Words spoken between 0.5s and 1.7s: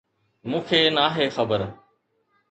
کي ناهي خبر.